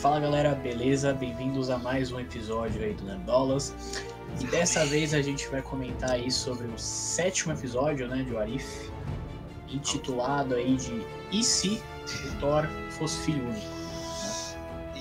[0.00, 1.12] Fala galera, beleza?
[1.12, 3.74] Bem-vindos a mais um episódio aí do Nerdolas.
[4.40, 8.90] E dessa vez a gente vai comentar aí sobre o sétimo episódio, né, de Warif,
[9.68, 11.82] intitulado aí de E se
[12.28, 13.66] o Thor fosse filho único?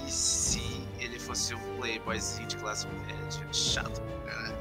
[0.05, 3.47] E se ele fosse um playboyzinho de classe média?
[3.53, 4.53] Chato, cara.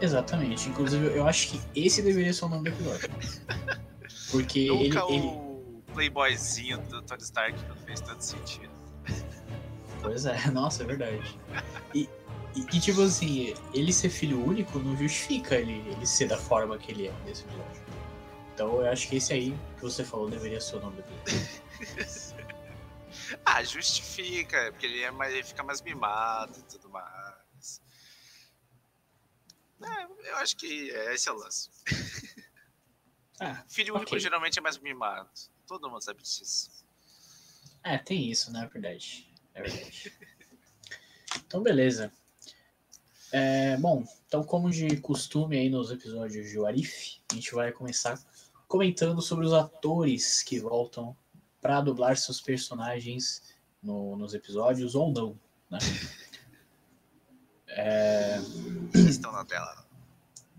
[0.00, 0.70] Exatamente.
[0.70, 3.10] Inclusive, eu acho que esse deveria ser o nome do episódio.
[4.30, 5.26] Porque ele, Nunca ele.
[5.26, 8.79] o playboyzinho do Tony Stark não fez tanto sentido.
[10.02, 11.38] Pois é, nossa, é verdade.
[11.94, 12.08] E,
[12.54, 16.78] e, e, tipo assim, ele ser filho único não justifica ele, ele ser da forma
[16.78, 17.82] que ele é nesse episódio.
[18.54, 22.40] Então eu acho que esse aí que você falou deveria ser o nome episódio.
[23.44, 27.80] Ah, justifica, porque ele, é mais, ele fica mais mimado e tudo mais.
[29.82, 31.70] É, eu acho que é esse é o lance.
[33.42, 34.20] Ah, Filho único ok.
[34.20, 35.30] geralmente é mais mimado.
[35.66, 36.84] Todo mundo sabe disso.
[37.82, 38.64] É, tem isso, né?
[38.64, 39.29] É verdade.
[39.54, 40.12] É verdade.
[41.46, 42.12] Então, beleza.
[43.32, 48.18] É, bom, então, como de costume aí nos episódios de Warif, a gente vai começar
[48.66, 51.16] comentando sobre os atores que voltam
[51.60, 53.42] para dublar seus personagens
[53.82, 55.38] no- nos episódios ou não,
[55.70, 55.78] né?
[57.68, 58.38] É,
[58.94, 59.86] Estão na tela.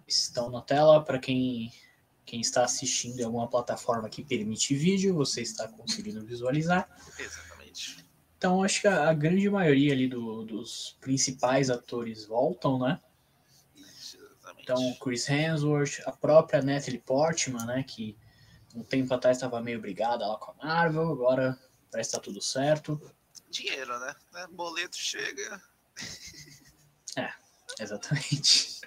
[0.07, 1.71] estão na tela para quem
[2.25, 6.89] quem está assistindo em alguma plataforma que permite vídeo, você está conseguindo visualizar.
[7.19, 8.00] Exatamente.
[8.41, 12.99] Então, acho que a, a grande maioria ali do- dos principais atores voltam, né?
[13.77, 14.63] Exatamente.
[14.63, 17.83] Então, Chris Hemsworth, a própria Natalie Portman, né?
[17.83, 18.17] Que
[18.73, 21.55] um tempo atrás estava meio brigada lá com a Marvel, agora
[21.91, 22.99] parece que tá tudo certo.
[23.51, 24.15] Dinheiro, né?
[24.33, 24.47] né?
[24.49, 25.61] Boleto chega.
[27.79, 28.81] Exatamente.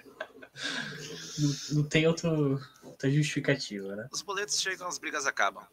[1.39, 4.09] não, não tem outro, outra justificativa, né?
[4.11, 5.65] Os boletos chegam, as brigas acabam.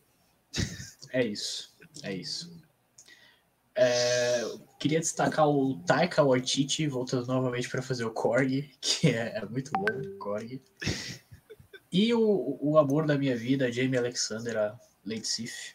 [1.11, 1.75] É isso,
[2.05, 2.63] é isso.
[3.75, 4.43] É,
[4.79, 9.71] queria destacar o Taika Waititi voltando novamente para fazer o Korg, que é, é muito
[9.73, 10.63] bom, o Korg.
[11.91, 15.75] E o, o amor da minha vida, Jamie Alexander, a Lady Sif.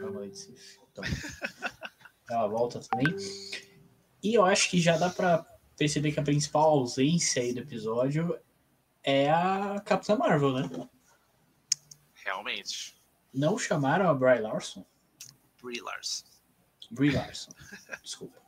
[0.00, 0.78] Lady Sif.
[0.92, 1.04] Então,
[2.30, 3.16] ela volta também.
[4.22, 8.38] E eu acho que já dá para perceber que a principal ausência aí do episódio
[9.02, 10.88] é a Capitã Marvel, né?
[12.14, 13.00] Realmente.
[13.32, 14.84] Não chamaram a Bry Larson?
[15.62, 16.29] Brie Larson.
[16.90, 17.52] Brie Larson.
[18.02, 18.40] Desculpa.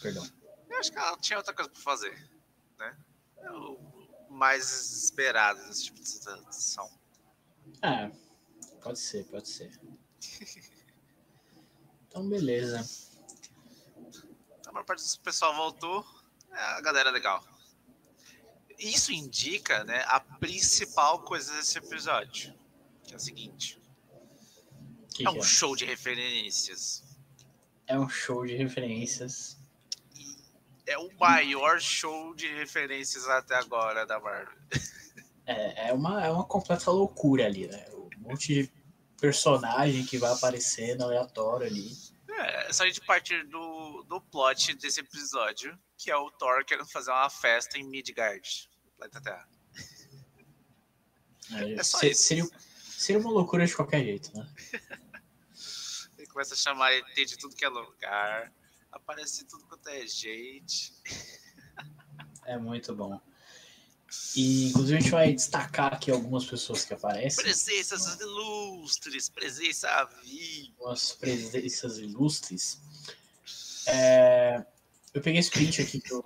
[0.00, 0.26] Perdão.
[0.68, 2.30] Eu acho que ela tinha outra coisa pra fazer,
[2.78, 2.96] né?
[3.38, 3.78] É o
[4.30, 6.90] mais esperado desse tipo de situação.
[7.82, 8.10] Ah,
[8.82, 9.78] pode ser, pode ser.
[12.12, 12.86] Então, beleza.
[14.66, 16.06] A maior parte do pessoal voltou,
[16.50, 17.42] é a galera legal.
[18.78, 22.54] Isso indica, né, a principal coisa desse episódio,
[23.04, 23.80] que é o seguinte:
[25.14, 27.02] Que é um show de referências.
[27.92, 29.56] É um show de referências.
[30.86, 34.54] É o maior show de referências até agora da Marvel.
[35.46, 37.84] É, é, uma, é uma completa loucura ali, né?
[37.92, 38.72] Um monte de
[39.20, 41.90] personagem que vai aparecendo aleatório ali.
[42.28, 46.88] É só a gente partir do, do plot desse episódio, que é o Thor querendo
[46.88, 49.48] fazer uma festa em Midgard, planeta Terra.
[51.76, 52.22] É só Se- isso.
[52.22, 52.44] seria,
[52.78, 54.48] seria uma loucura de qualquer jeito, né?
[56.32, 58.52] Começa a chamar ET de tudo que é lugar,
[58.90, 60.92] aparece tudo quanto é gente.
[62.44, 63.20] É muito bom.
[64.34, 67.44] E, inclusive, a gente vai destacar aqui algumas pessoas que aparecem.
[67.44, 70.74] Presenças ilustres, presença viva.
[70.80, 72.80] algumas presenças ilustres.
[73.86, 74.66] É,
[75.14, 76.24] eu peguei esse print aqui que, o-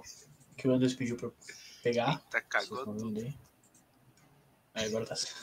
[0.56, 1.34] que o Anderson pediu pra eu
[1.82, 2.14] pegar.
[2.24, 3.34] Eita, cagou vendo aí?
[4.74, 5.36] É, agora tá certo.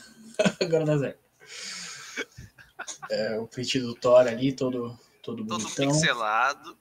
[0.60, 1.24] agora tá certo.
[3.10, 5.88] É, o print do Thor ali, todo, todo Todo bonitão.
[5.92, 6.78] pixelado.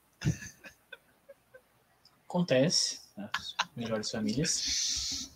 [2.28, 3.00] Acontece.
[3.16, 5.30] Nas melhores famílias.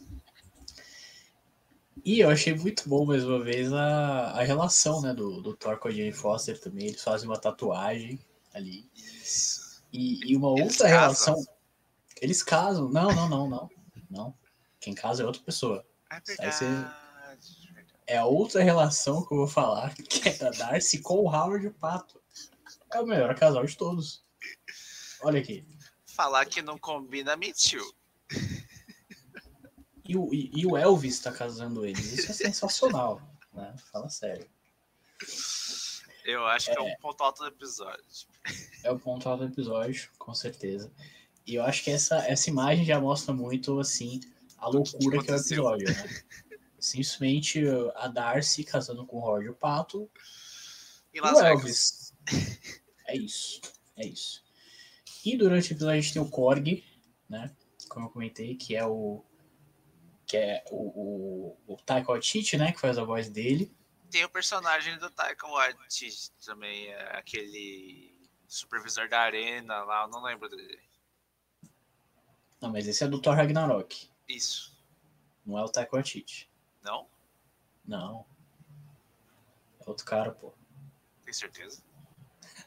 [2.05, 5.77] E eu achei muito bom, mais uma vez, a, a relação né, do, do Thor
[5.79, 6.87] com a Jane Foster também.
[6.87, 8.19] Eles fazem uma tatuagem
[8.55, 8.89] ali.
[8.95, 9.83] Isso.
[9.93, 11.35] E, e uma Eles outra casam?
[11.35, 11.55] relação.
[12.21, 12.89] Eles casam.
[12.89, 13.71] Não, não, não, não.
[14.09, 14.35] Não.
[14.81, 15.85] Quem casa é outra pessoa.
[16.11, 16.65] É Aí você-.
[18.07, 21.69] É a outra relação que eu vou falar, que é da Darcy com o Howard
[21.71, 22.21] Pato.
[22.93, 24.25] É o melhor casal de todos.
[25.23, 25.67] Olha aqui.
[26.07, 27.85] Falar que não combina, mentiu.
[30.09, 32.13] E o, e, e o Elvis tá casando eles.
[32.13, 33.21] Isso é sensacional.
[33.53, 33.75] Né?
[33.91, 34.49] Fala sério.
[36.25, 38.05] Eu acho que é um ponto alto do episódio.
[38.85, 40.93] É o ponto alto do episódio, com certeza.
[41.47, 44.21] E eu acho que essa, essa imagem já mostra muito, assim,
[44.59, 46.23] a loucura que é o episódio, né?
[46.87, 50.09] Simplesmente uh, a Darcy casando com o Roger Pato
[51.13, 51.41] e Las.
[51.41, 52.15] Elvis.
[53.09, 53.61] É isso,
[53.97, 54.45] é isso.
[55.25, 56.85] E durante o episódio a gente tem o Korg,
[57.29, 57.55] né?
[57.89, 59.25] Como eu comentei, que é o.
[60.27, 62.73] Que é o, o, o Taika Waititi, né?
[62.73, 63.73] Que faz a voz dele.
[64.11, 68.17] Tem o personagem do Taika Waititi também, é aquele
[68.47, 70.83] supervisor da arena lá, eu não lembro dele.
[72.61, 74.09] Não, mas esse é do Thor Ragnarok.
[74.29, 74.77] Isso.
[75.45, 76.49] Não é o Taika Waititi.
[76.87, 77.07] Não?
[77.85, 78.25] Não.
[79.81, 80.53] É outro cara, pô.
[81.25, 81.83] Tem certeza?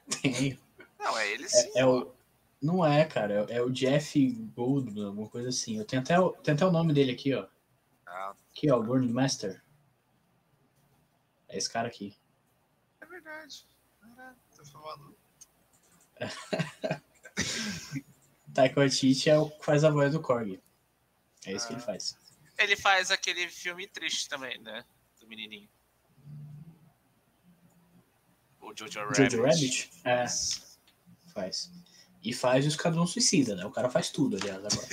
[0.22, 0.60] Tem.
[1.00, 1.72] Não, é ele sim.
[1.76, 2.14] É, é o...
[2.62, 3.46] Não é, cara.
[3.50, 4.20] É o Jeff
[4.54, 5.78] Goldblum, alguma coisa assim.
[5.78, 6.32] Eu tenho até, o...
[6.32, 7.48] tenho até o nome dele aqui, ó.
[8.06, 9.64] Ah, Aqui, ó, o Burn Master.
[11.48, 12.18] É esse cara aqui.
[13.00, 13.66] é verdade.
[14.02, 15.16] Caraca, tô falando.
[18.54, 20.62] Taika Waititi é o que faz a voz do Korg.
[21.46, 21.86] É isso que ele Ah.
[21.86, 22.18] faz.
[22.60, 24.84] Ele faz aquele filme triste também, né?
[25.20, 25.70] Do menininho.
[28.62, 29.18] O Jojo Rabbit.
[29.32, 29.92] Jojo Rabbit?
[30.04, 30.26] É,
[31.34, 31.72] faz.
[32.22, 33.66] E faz o Esquadrão Suicida, né?
[33.66, 34.88] O cara faz tudo, aliás, agora.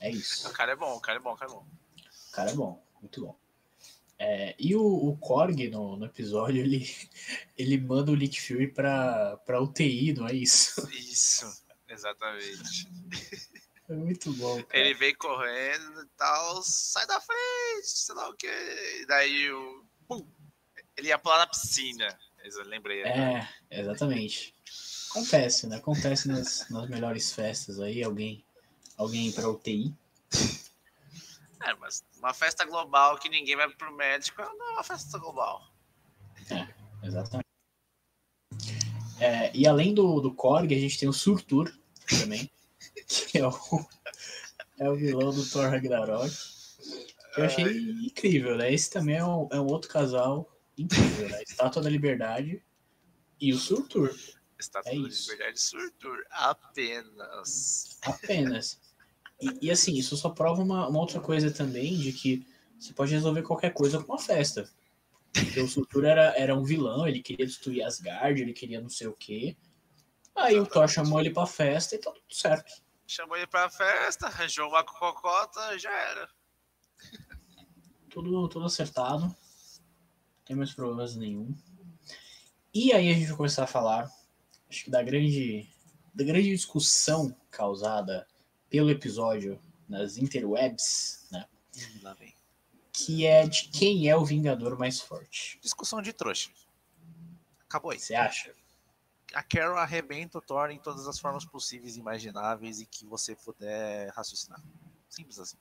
[0.00, 0.52] É O isso.
[0.52, 1.66] cara é bom, o cara é bom, o cara é bom.
[2.28, 3.36] O cara é bom, muito bom.
[4.18, 6.86] É, e o, o Korg, no, no episódio, ele,
[7.58, 10.88] ele manda o Nick Fury pra, pra UTI, não é isso?
[10.92, 12.88] Isso, exatamente.
[13.92, 14.78] É muito bom, cara.
[14.78, 18.48] Ele vem correndo e tal, sai da frente, sei lá o que.
[19.06, 19.84] Daí o.
[20.08, 20.26] Pum,
[20.96, 22.18] ele ia pular na piscina.
[22.42, 23.02] Eu lembrei.
[23.02, 24.54] É, exatamente.
[25.10, 25.76] Acontece, né?
[25.76, 28.42] Acontece nas, nas melhores festas aí, alguém,
[28.96, 29.94] alguém ir pra UTI.
[31.60, 35.62] É, mas uma festa global que ninguém vai pro médico não é uma festa global.
[37.02, 37.46] Exatamente.
[39.20, 41.70] É, e além do, do Korg, a gente tem o Surtur
[42.18, 42.50] também,
[43.30, 43.52] que é o,
[44.78, 46.30] é o vilão do Thor Ragnarok.
[47.34, 47.64] Que eu achei
[48.04, 48.72] incrível, né?
[48.72, 51.42] Esse também é um, é um outro casal incrível, né?
[51.42, 52.62] Estátua da Liberdade
[53.40, 54.14] e o Surtur,
[54.58, 55.30] Estátua É da isso.
[55.30, 56.18] Liberdade Surtur.
[56.30, 57.98] Apenas.
[58.02, 58.80] apenas.
[59.40, 62.46] E, e, assim, isso só prova uma, uma outra coisa também, de que
[62.78, 64.68] você pode resolver qualquer coisa com uma festa.
[65.32, 69.06] Porque o Surtur era, era um vilão, ele queria destruir Asgard, ele queria não sei
[69.06, 69.56] o quê.
[70.34, 72.82] Aí o Thor chamou ele pra festa e tá tudo certo.
[73.06, 76.28] Chamou ele pra festa, arranjou uma cocota, já era.
[78.08, 79.24] Tudo, tudo acertado.
[79.24, 79.36] Não
[80.44, 81.54] tem mais problemas nenhum.
[82.74, 84.10] E aí a gente vai começar a falar,
[84.68, 85.68] acho que da grande,
[86.14, 88.26] da grande discussão causada
[88.70, 91.46] pelo episódio nas interwebs, né?
[92.02, 92.34] Lá vem.
[92.90, 95.58] Que é de quem é o Vingador mais forte.
[95.60, 96.50] Discussão de trouxa.
[97.66, 97.98] Acabou aí.
[97.98, 98.54] Você acha?
[99.34, 103.34] A Carol arrebenta o Thor em todas as formas possíveis e imagináveis e que você
[103.36, 104.60] puder raciocinar.
[105.08, 105.56] Simples assim.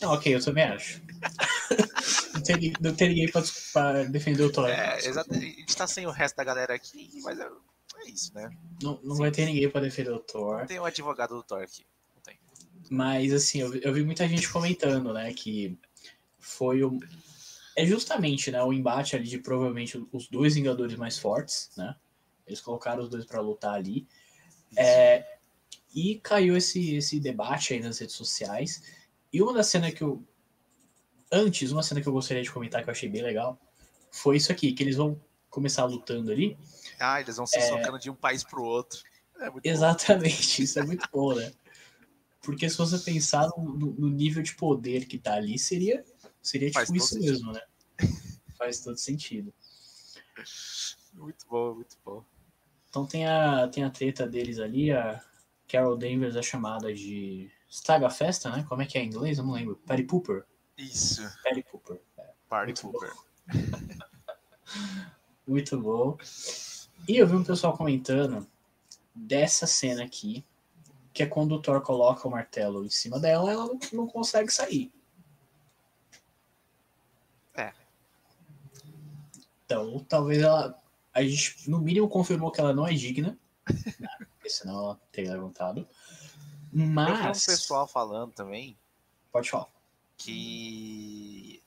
[0.00, 1.02] Não, ok, eu também acho.
[2.34, 3.42] não, tem, não tem ninguém pra,
[3.72, 4.68] pra defender o Thor.
[4.68, 5.56] É, exatamente.
[5.56, 7.48] A gente tá sem o resto da galera aqui, mas é,
[7.96, 8.48] é isso, né?
[8.82, 10.66] Não, não vai ter ninguém pra defender o Thor.
[10.66, 11.84] Tem o advogado do Thor aqui.
[12.14, 12.38] Não tem.
[12.90, 15.76] Mas, assim, eu, vi- eu vi muita gente comentando, né, que
[16.38, 16.98] foi o.
[17.76, 21.94] É justamente, né, o embate ali de provavelmente os dois Vingadores mais fortes, né?
[22.48, 24.08] Eles colocaram os dois pra lutar ali.
[24.76, 25.38] É,
[25.94, 28.82] e caiu esse, esse debate aí nas redes sociais.
[29.32, 30.22] E uma das cenas que eu.
[31.30, 33.60] Antes, uma cena que eu gostaria de comentar que eu achei bem legal
[34.10, 35.20] foi isso aqui, que eles vão
[35.50, 36.56] começar lutando ali.
[36.98, 39.02] Ah, eles vão se socando de um país pro outro.
[39.38, 39.70] É muito bom.
[39.70, 41.52] Exatamente, isso é muito bom, né?
[42.42, 46.02] Porque se você pensar no, no- nível de poder que tá ali, seria,
[46.42, 47.30] seria Faz tipo isso sentido.
[47.30, 47.60] mesmo, né?
[48.56, 49.52] Faz todo sentido.
[51.12, 52.24] Muito bom, muito bom.
[52.88, 55.22] Então tem a, tem a treta deles ali, a
[55.68, 58.64] Carol Danvers é chamada de Staga Festa, né?
[58.68, 59.38] Como é que é em inglês?
[59.38, 59.76] Eu não lembro.
[59.86, 60.44] Patty Pooper.
[60.76, 61.22] Isso.
[61.42, 62.00] Patty Pooper.
[62.48, 63.12] Party Muito Pooper.
[65.46, 66.16] Muito bom.
[67.06, 68.46] E eu vi um pessoal comentando
[69.14, 70.44] dessa cena aqui,
[71.12, 74.50] que é quando o Thor coloca o martelo em cima dela, ela não, não consegue
[74.50, 74.92] sair.
[77.54, 77.72] É.
[79.64, 80.78] Então, talvez ela.
[81.18, 83.36] A gente, no mínimo, confirmou que ela não é digna.
[83.64, 85.80] Porque senão ela teria levantado.
[85.80, 87.44] Eu vi um Mas.
[87.44, 88.78] pessoal falando também
[89.32, 89.66] Pode falar.
[90.16, 91.60] que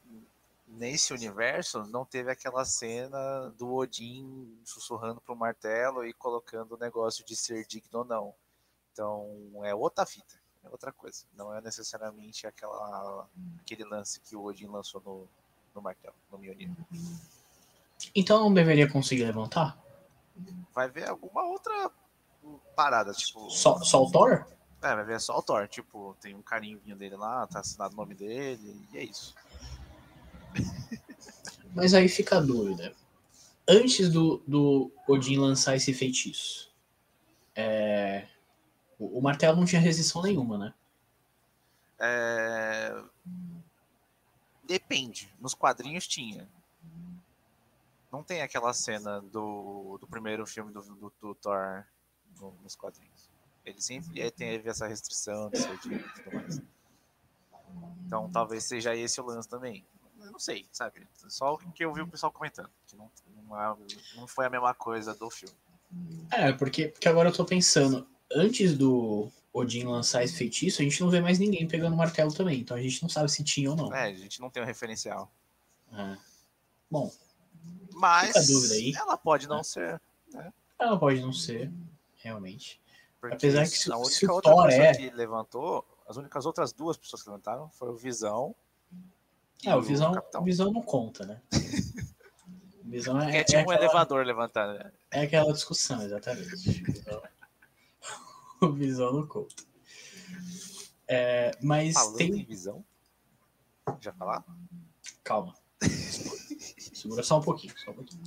[0.65, 7.25] nesse universo não teve aquela cena do Odin sussurrando pro martelo e colocando o negócio
[7.25, 8.33] de ser digno ou não.
[8.93, 11.25] Então é outra fita, é outra coisa.
[11.35, 13.27] Não é necessariamente aquela,
[13.59, 15.27] aquele lance que o Odin lançou no,
[15.75, 16.69] no martelo, no Mjolnir.
[18.15, 19.77] Então não deveria conseguir levantar?
[20.73, 21.91] Vai ver alguma outra
[22.75, 23.49] parada, tipo.
[23.49, 24.45] Só, só o Thor?
[24.81, 27.97] É, vai ver só o Thor, tipo, tem um carinhozinho dele lá, tá assinado o
[27.97, 29.35] nome dele, e é isso.
[31.75, 32.95] Mas aí fica a dúvida.
[33.67, 36.73] Antes do, do Odin lançar esse feitiço,
[37.55, 38.27] é,
[38.97, 40.73] o, o martelo não tinha resistência nenhuma, né?
[41.99, 43.01] É,
[44.71, 45.29] Depende.
[45.37, 46.47] Nos quadrinhos tinha.
[48.11, 51.85] Não tem aquela cena do, do primeiro filme do, do, do Thor
[52.39, 53.29] no, nos quadrinhos.
[53.65, 56.61] Ele sempre teve essa restrição de ser e tudo mais.
[58.05, 59.85] Então talvez seja esse o lance também.
[60.19, 61.07] Eu não sei, sabe?
[61.29, 62.69] Só o que eu vi o pessoal comentando.
[62.85, 63.09] Que não,
[63.47, 63.77] não, é,
[64.15, 65.55] não foi a mesma coisa do filme.
[66.31, 71.01] É, porque, porque agora eu tô pensando, antes do Odin lançar esse feitiço, a gente
[71.01, 72.59] não vê mais ninguém pegando martelo também.
[72.59, 73.93] Então a gente não sabe se tinha ou não.
[73.93, 75.31] É, a gente não tem um referencial.
[75.91, 76.17] É.
[76.89, 77.11] Bom.
[77.93, 79.63] Mas ela pode não é.
[79.63, 80.01] ser.
[80.33, 80.53] Né?
[80.79, 81.71] Ela pode não ser,
[82.15, 82.81] realmente.
[83.19, 84.93] Porque Apesar que se, a única se outra Thor é...
[84.93, 88.55] que levantou, as únicas outras duas pessoas que levantaram foram o Visão.
[89.63, 91.41] É, o Visão, o Visão não conta, né?
[92.83, 94.73] Visão é, é tipo é um aquela, elevador levantado.
[94.73, 94.91] Né?
[95.11, 96.83] É aquela discussão, exatamente.
[98.59, 99.63] o Visão não conta.
[101.07, 102.39] É, mas Falando tem...
[102.39, 102.83] em visão?
[103.99, 104.43] Já falar?
[105.23, 105.53] Calma.
[107.01, 108.21] Segura só um pouquinho, só um pouquinho.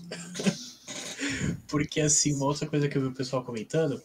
[1.69, 4.03] Porque assim, uma outra coisa que eu vi o pessoal comentando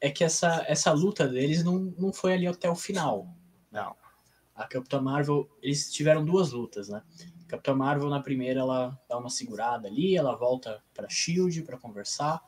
[0.00, 3.26] é que essa, essa luta deles não, não foi ali até o final.
[3.68, 3.96] Não.
[4.54, 7.02] A Capitã Marvel, eles tiveram duas lutas, né?
[7.46, 11.76] A Capitã Marvel, na primeira, ela dá uma segurada ali, ela volta pra Shield para
[11.76, 12.40] conversar.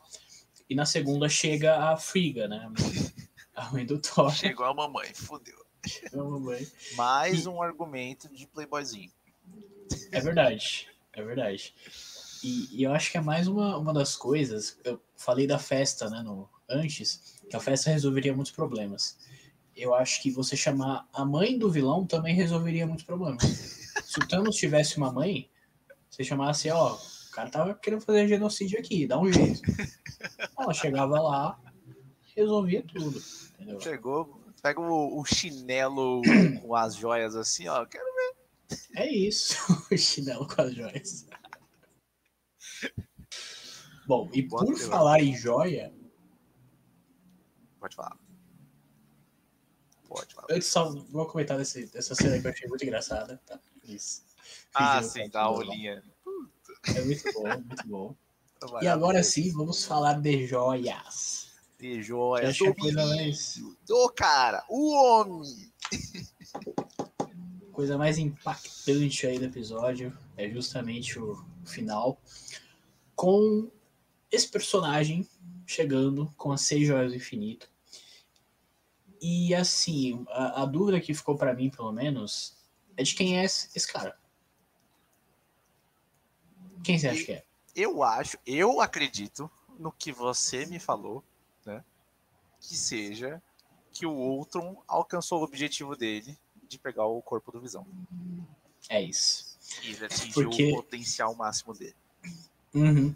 [0.69, 2.71] E na segunda chega a Friga, né?
[3.53, 4.31] A mãe do Thor.
[4.31, 5.65] Chegou a mamãe, fodeu.
[5.85, 6.65] Chegou a mamãe.
[6.95, 7.49] Mais e...
[7.49, 9.11] um argumento de playboyzinho.
[10.11, 10.87] É verdade,
[11.19, 11.73] é verdade.
[12.43, 14.77] E, e, eu acho que é mais uma, uma das coisas.
[14.83, 19.17] Eu falei da festa, né, no, antes, que a festa resolveria muitos problemas.
[19.75, 23.43] Eu acho que você chamar a mãe do vilão também resolveria muitos problemas.
[24.03, 25.49] Se o Thanos tivesse uma mãe,
[26.09, 29.61] você chamasse, ó, o cara tava querendo fazer genocídio aqui, dá um jeito.
[30.57, 31.59] Ela chegava lá,
[32.35, 33.21] resolvia tudo.
[33.53, 33.79] Entendeu?
[33.79, 36.21] Chegou, pega o, o chinelo
[36.61, 38.08] com as joias assim, ó, quero.
[38.95, 39.55] É isso,
[39.91, 41.25] o chinelo com as joias.
[44.07, 45.93] Bom, e Boa por falar em joia.
[47.79, 48.17] Pode falar.
[50.07, 50.47] Pode falar.
[50.49, 53.39] Antes só vou comentar desse, dessa cena que eu achei muito engraçada.
[53.45, 53.59] Tá?
[53.83, 54.23] Isso.
[54.73, 56.03] Ah, sim, da olhinha.
[56.95, 58.15] É muito bom, muito bom.
[58.81, 61.47] E agora sim, vamos falar de joias.
[61.79, 62.57] De joias.
[62.57, 65.71] Do, do cara, o homem.
[67.79, 72.21] Coisa mais impactante aí do episódio é justamente o final.
[73.15, 73.71] Com
[74.29, 75.25] esse personagem
[75.65, 77.71] chegando com as seis joias do infinito.
[79.21, 82.57] E assim, a, a dúvida que ficou para mim, pelo menos,
[82.97, 84.19] é de quem é esse, esse cara.
[86.83, 87.45] Quem você acha que é?
[87.73, 91.23] Eu acho, eu acredito no que você me falou,
[91.65, 91.81] né?
[92.59, 93.41] Que seja
[93.93, 96.37] que o Ultron alcançou o objetivo dele
[96.69, 97.85] de pegar o corpo do Visão.
[98.87, 99.57] É isso.
[99.83, 100.71] E ele atingiu Porque...
[100.71, 101.95] o potencial máximo dele.
[102.73, 103.13] Uhum.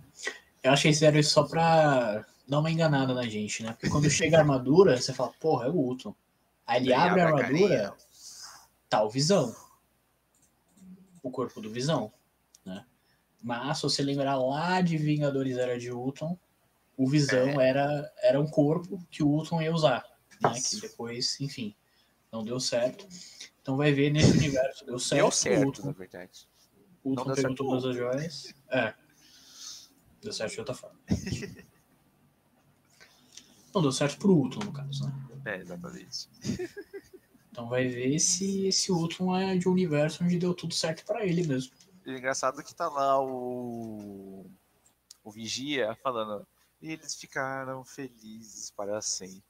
[0.63, 3.71] Eu acho que eles fizeram isso só pra dar uma enganada na gente, né?
[3.73, 6.15] Porque quando chega a armadura, você fala, porra, é o Ultron.
[6.65, 7.95] Aí ele abre a armadura,
[8.89, 9.55] tá o Visão.
[11.21, 12.11] O corpo do Visão,
[12.65, 12.85] né?
[13.41, 16.37] Mas, se você lembrar lá de Vingadores Era de Ultron,
[16.97, 17.69] o Visão é.
[17.69, 20.05] era, era um corpo que o Ultron ia usar,
[20.41, 20.53] né?
[20.53, 21.75] Que depois, enfim,
[22.33, 23.07] não deu certo.
[23.61, 25.21] Então vai ver nesse universo, deu certo.
[25.21, 25.85] Deu certo, Ultron.
[25.85, 26.49] na verdade.
[27.03, 28.53] O Ultron pegou todas as joias.
[28.71, 28.93] É.
[30.19, 30.99] Deu certo de outra forma.
[33.73, 35.13] não, deu certo pro Ultron, no caso, né?
[35.45, 36.27] É, exatamente.
[37.53, 41.23] Então vai ver se esse Ultron é de um universo onde deu tudo certo para
[41.23, 41.71] ele mesmo.
[42.03, 44.49] E é engraçado que tá lá o,
[45.23, 46.47] o Vigia falando.
[46.81, 49.43] E eles ficaram felizes para sempre.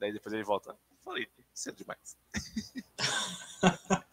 [0.00, 0.76] Daí depois ele volta.
[1.04, 2.16] Falei, cedo demais.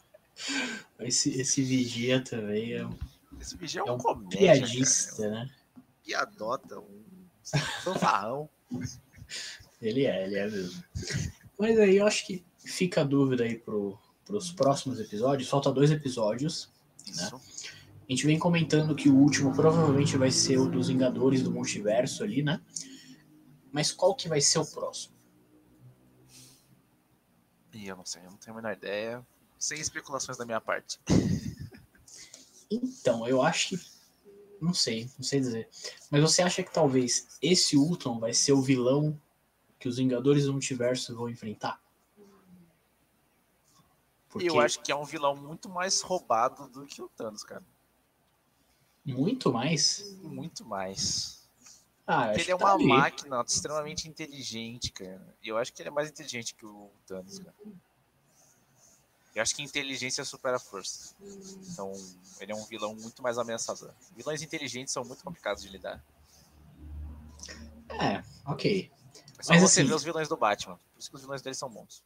[1.02, 2.98] esse, esse Vigia também é um.
[3.40, 5.30] Esse Vigia é um, é um comédia, piadista, cara.
[5.32, 5.50] né?
[6.04, 7.04] Piadota, um
[7.84, 8.50] fanfarrão.
[9.82, 10.84] ele é, ele é mesmo.
[11.58, 15.50] Mas aí eu acho que fica a dúvida aí pro, pros próximos episódios.
[15.50, 16.70] Falta dois episódios.
[17.08, 17.24] Né?
[17.24, 17.36] Isso.
[17.36, 22.24] A gente vem comentando que o último provavelmente vai ser o dos Vingadores do Multiverso
[22.24, 22.60] ali, né?
[23.72, 25.16] Mas qual que vai ser o próximo?
[27.88, 29.26] Eu não sei, eu não tenho a menor ideia.
[29.58, 31.00] Sem especulações da minha parte.
[32.70, 33.92] Então, eu acho que.
[34.62, 35.70] Não sei, não sei dizer.
[36.10, 39.20] Mas você acha que talvez esse Ultron vai ser o vilão
[39.80, 41.82] que os Vingadores do Multiverso vão enfrentar?
[44.30, 44.48] Porque...
[44.48, 47.64] Eu acho que é um vilão muito mais roubado do que o Thanos, cara.
[49.04, 50.16] Muito mais?
[50.22, 51.41] Muito mais.
[52.08, 52.86] Ah, ele é tá uma ali.
[52.88, 55.22] máquina extremamente inteligente, cara.
[55.42, 57.54] E eu acho que ele é mais inteligente que o Thanos, cara.
[59.34, 61.16] Eu acho que inteligência supera a força.
[61.72, 61.94] Então,
[62.40, 63.92] ele é um vilão muito mais ameaçador.
[64.16, 66.04] Vilões inteligentes são muito complicados de lidar.
[67.90, 68.92] É, ok.
[69.40, 70.76] É só Mas você assim- ver os vilões do Batman.
[70.76, 72.04] Por isso que os vilões dele são bons.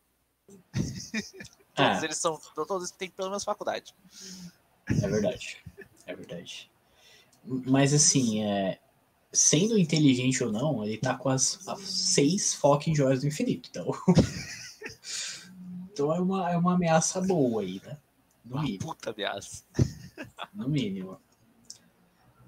[1.74, 2.40] Todos É, eles são.
[2.54, 3.94] Todos eles têm pelo menos faculdade.
[4.88, 5.64] é verdade.
[6.06, 6.72] É verdade.
[7.44, 8.80] Mas assim, é,
[9.36, 13.70] sendo inteligente ou não, ele tá com as, as seis fucking joias do infinito.
[13.70, 13.92] Então.
[15.92, 17.98] então é uma, é uma ameaça boa aí, né?
[18.44, 18.80] No Uma mínimo.
[18.80, 19.63] puta ameaça.
[20.54, 21.20] No mínimo.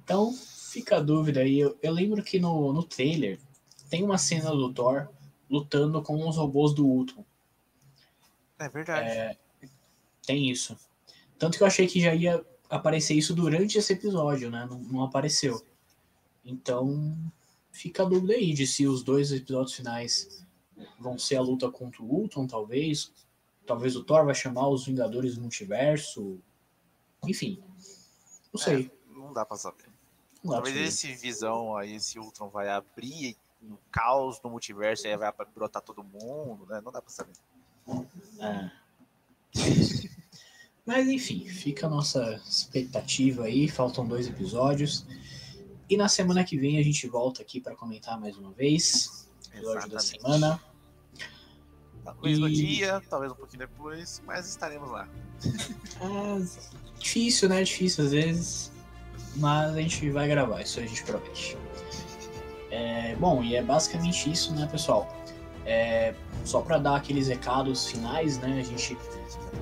[0.04, 1.60] Então, fica a dúvida aí.
[1.60, 3.40] Eu, eu lembro que no, no trailer
[3.90, 5.10] tem uma cena do Thor
[5.50, 7.26] lutando com os robôs do Ultron.
[8.60, 9.38] É verdade.
[10.26, 10.78] Tem isso.
[11.38, 14.68] Tanto que eu achei que já ia aparecer isso durante esse episódio, né?
[14.70, 15.64] Não, não apareceu.
[16.48, 17.16] Então,
[17.72, 20.46] fica a dúvida aí de se os dois episódios finais
[20.98, 23.12] vão ser a luta contra o Ultron, talvez.
[23.66, 26.40] Talvez o Thor vai chamar os Vingadores do Multiverso.
[27.28, 27.62] Enfim.
[28.54, 28.90] Não sei.
[29.14, 29.86] Não dá pra saber.
[30.42, 30.88] Não Talvez saber.
[30.88, 35.82] esse visão aí, esse Ultron vai abrir um caos no multiverso e aí vai brotar
[35.82, 36.80] todo mundo, né?
[36.80, 37.34] Não dá pra saber.
[38.40, 38.46] É.
[38.46, 38.72] É.
[40.86, 43.68] Mas enfim, fica a nossa expectativa aí.
[43.68, 45.06] Faltam dois episódios.
[45.90, 49.30] E na semana que vem a gente volta aqui para comentar mais uma vez.
[49.54, 50.22] Episódio da Exatamente.
[50.22, 50.62] semana.
[52.04, 55.08] Talvez no E- dia, talvez um pouquinho depois, mas estaremos lá.
[56.00, 57.64] É difícil, né?
[57.64, 58.72] Difícil às vezes.
[59.36, 61.58] Mas a gente vai gravar, isso a gente promete.
[62.72, 65.08] É, bom, e é basicamente isso, né, pessoal?
[65.66, 66.14] É,
[66.44, 68.60] só para dar aqueles recados finais, né?
[68.60, 68.98] A gente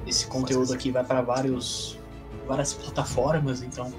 [0.07, 1.97] esse conteúdo aqui vai para vários
[2.47, 3.91] várias plataformas, então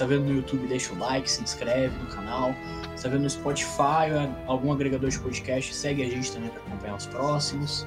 [0.00, 2.54] está vendo no YouTube, deixa o like, se inscreve no canal.
[2.96, 4.08] Está vendo no Spotify,
[4.46, 7.86] algum agregador de podcast, segue a gente também para acompanhar os próximos.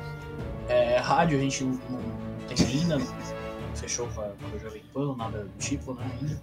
[0.70, 4.84] É, rádio a gente não, não tem ainda, não fechou com a, com a Jovem
[4.94, 6.42] Pan, nada do tipo, né, ainda.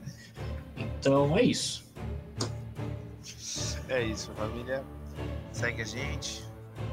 [0.76, 1.84] Então é isso.
[3.88, 4.82] É isso, família.
[5.52, 6.44] Segue a gente.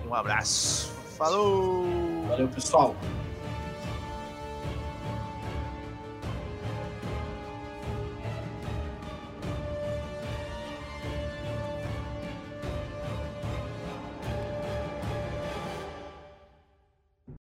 [0.07, 0.91] Um abraço.
[1.17, 1.83] Falou!
[2.27, 2.95] Valeu, pessoal.